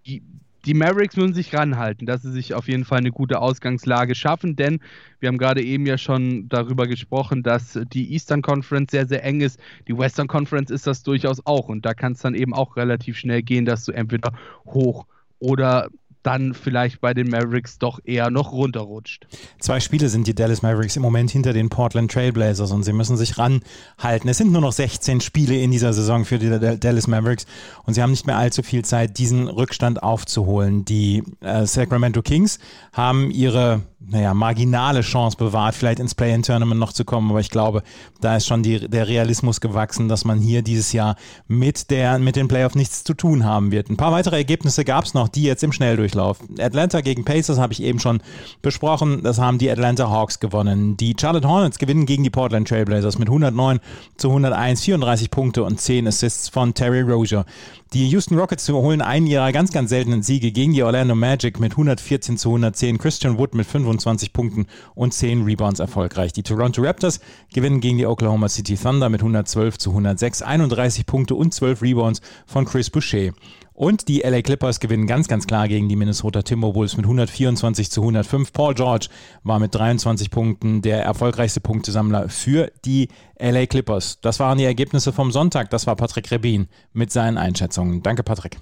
die 0.64 0.74
Mavericks 0.74 1.16
müssen 1.16 1.34
sich 1.34 1.54
ranhalten, 1.54 2.06
dass 2.06 2.22
sie 2.22 2.30
sich 2.30 2.54
auf 2.54 2.68
jeden 2.68 2.84
Fall 2.84 2.98
eine 2.98 3.10
gute 3.10 3.40
Ausgangslage 3.40 4.14
schaffen, 4.14 4.56
denn 4.56 4.80
wir 5.18 5.28
haben 5.28 5.38
gerade 5.38 5.62
eben 5.62 5.86
ja 5.86 5.98
schon 5.98 6.48
darüber 6.48 6.86
gesprochen, 6.86 7.42
dass 7.42 7.78
die 7.92 8.12
Eastern 8.12 8.42
Conference 8.42 8.90
sehr, 8.90 9.06
sehr 9.06 9.24
eng 9.24 9.40
ist. 9.40 9.58
Die 9.88 9.96
Western 9.96 10.28
Conference 10.28 10.70
ist 10.70 10.86
das 10.86 11.02
durchaus 11.02 11.44
auch 11.46 11.68
und 11.68 11.84
da 11.86 11.94
kann 11.94 12.12
es 12.12 12.20
dann 12.20 12.34
eben 12.34 12.54
auch 12.54 12.76
relativ 12.76 13.18
schnell 13.18 13.42
gehen, 13.42 13.64
dass 13.64 13.84
du 13.84 13.92
entweder 13.92 14.32
hoch 14.66 15.06
oder 15.38 15.88
dann 16.22 16.54
vielleicht 16.54 17.00
bei 17.00 17.14
den 17.14 17.28
Mavericks 17.28 17.78
doch 17.78 17.98
eher 18.04 18.30
noch 18.30 18.52
runterrutscht. 18.52 19.26
Zwei 19.58 19.80
Spiele 19.80 20.08
sind 20.08 20.26
die 20.26 20.34
Dallas 20.34 20.62
Mavericks 20.62 20.96
im 20.96 21.02
Moment 21.02 21.30
hinter 21.30 21.52
den 21.52 21.68
Portland 21.68 22.10
Trailblazers 22.10 22.72
und 22.72 22.82
sie 22.82 22.92
müssen 22.92 23.16
sich 23.16 23.38
ranhalten. 23.38 24.28
Es 24.28 24.38
sind 24.38 24.52
nur 24.52 24.60
noch 24.60 24.72
16 24.72 25.20
Spiele 25.20 25.56
in 25.56 25.70
dieser 25.70 25.92
Saison 25.92 26.24
für 26.24 26.38
die 26.38 26.78
Dallas 26.78 27.06
Mavericks 27.06 27.46
und 27.84 27.94
sie 27.94 28.02
haben 28.02 28.10
nicht 28.10 28.26
mehr 28.26 28.36
allzu 28.36 28.62
viel 28.62 28.84
Zeit, 28.84 29.18
diesen 29.18 29.48
Rückstand 29.48 30.02
aufzuholen. 30.02 30.84
Die 30.84 31.22
äh, 31.40 31.66
Sacramento 31.66 32.22
Kings 32.22 32.58
haben 32.92 33.30
ihre 33.30 33.82
naja, 34.00 34.32
marginale 34.32 35.02
Chance 35.02 35.36
bewahrt, 35.36 35.74
vielleicht 35.74 36.00
ins 36.00 36.14
Play-in-Tournament 36.14 36.80
noch 36.80 36.92
zu 36.92 37.04
kommen, 37.04 37.30
aber 37.30 37.40
ich 37.40 37.50
glaube, 37.50 37.82
da 38.20 38.36
ist 38.36 38.46
schon 38.46 38.62
die, 38.62 38.88
der 38.88 39.08
Realismus 39.08 39.60
gewachsen, 39.60 40.08
dass 40.08 40.24
man 40.24 40.40
hier 40.40 40.62
dieses 40.62 40.92
Jahr 40.92 41.16
mit, 41.48 41.90
der, 41.90 42.18
mit 42.18 42.34
den 42.36 42.48
Playoffs 42.48 42.74
nichts 42.74 43.04
zu 43.04 43.12
tun 43.14 43.44
haben 43.44 43.72
wird. 43.72 43.90
Ein 43.90 43.98
paar 43.98 44.12
weitere 44.12 44.36
Ergebnisse 44.36 44.84
gab 44.84 45.04
es 45.04 45.12
noch, 45.12 45.28
die 45.28 45.42
jetzt 45.42 45.62
im 45.62 45.72
Schnelldurchlauf 45.72 46.09
Schnelldurchlauf. 46.10 46.38
Atlanta 46.58 47.00
gegen 47.00 47.24
Pacers 47.24 47.58
habe 47.58 47.72
ich 47.72 47.82
eben 47.82 47.98
schon 47.98 48.20
besprochen. 48.62 49.22
Das 49.22 49.38
haben 49.38 49.58
die 49.58 49.70
Atlanta 49.70 50.10
Hawks 50.10 50.40
gewonnen. 50.40 50.96
Die 50.96 51.14
Charlotte 51.18 51.48
Hornets 51.48 51.78
gewinnen 51.78 52.06
gegen 52.06 52.24
die 52.24 52.30
Portland 52.30 52.68
Trailblazers 52.68 53.18
mit 53.18 53.28
109 53.28 53.80
zu 54.16 54.28
101, 54.28 54.82
34 54.82 55.30
Punkte 55.30 55.64
und 55.64 55.80
10 55.80 56.06
Assists 56.06 56.48
von 56.48 56.74
Terry 56.74 57.00
Rozier. 57.00 57.44
Die 57.92 58.08
Houston 58.08 58.38
Rockets 58.38 58.68
holen 58.68 59.00
einen 59.02 59.26
ihrer 59.26 59.50
ganz, 59.50 59.72
ganz 59.72 59.90
seltenen 59.90 60.22
Siege 60.22 60.52
gegen 60.52 60.72
die 60.72 60.82
Orlando 60.84 61.16
Magic 61.16 61.58
mit 61.58 61.72
114 61.72 62.38
zu 62.38 62.50
110. 62.50 62.98
Christian 62.98 63.36
Wood 63.36 63.54
mit 63.54 63.66
25 63.66 64.32
Punkten 64.32 64.66
und 64.94 65.12
10 65.12 65.42
Rebounds 65.42 65.80
erfolgreich. 65.80 66.32
Die 66.32 66.44
Toronto 66.44 66.82
Raptors 66.82 67.20
gewinnen 67.52 67.80
gegen 67.80 67.98
die 67.98 68.06
Oklahoma 68.06 68.48
City 68.48 68.76
Thunder 68.76 69.08
mit 69.08 69.22
112 69.22 69.78
zu 69.78 69.90
106, 69.90 70.42
31 70.42 71.06
Punkte 71.06 71.34
und 71.34 71.52
12 71.52 71.82
Rebounds 71.82 72.20
von 72.46 72.64
Chris 72.64 72.90
Boucher. 72.90 73.32
Und 73.80 74.08
die 74.08 74.20
LA 74.20 74.42
Clippers 74.42 74.78
gewinnen 74.78 75.06
ganz, 75.06 75.26
ganz 75.26 75.46
klar 75.46 75.66
gegen 75.66 75.88
die 75.88 75.96
Minnesota 75.96 76.42
Timberwolves 76.42 76.98
mit 76.98 77.06
124 77.06 77.90
zu 77.90 78.02
105. 78.02 78.52
Paul 78.52 78.74
George 78.74 79.08
war 79.42 79.58
mit 79.58 79.74
23 79.74 80.30
Punkten 80.30 80.82
der 80.82 81.02
erfolgreichste 81.02 81.62
Punktesammler 81.62 82.28
für 82.28 82.70
die 82.84 83.08
LA 83.38 83.64
Clippers. 83.64 84.20
Das 84.20 84.38
waren 84.38 84.58
die 84.58 84.64
Ergebnisse 84.64 85.14
vom 85.14 85.32
Sonntag. 85.32 85.70
Das 85.70 85.86
war 85.86 85.96
Patrick 85.96 86.30
Rebin 86.30 86.68
mit 86.92 87.10
seinen 87.10 87.38
Einschätzungen. 87.38 88.02
Danke, 88.02 88.22
Patrick. 88.22 88.58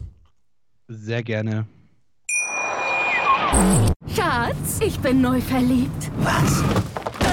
Sehr 0.86 1.24
gerne. 1.24 1.66
Schatz, 4.14 4.78
ich 4.86 5.00
bin 5.00 5.20
neu 5.20 5.40
verliebt. 5.40 6.12
Was? 6.18 6.62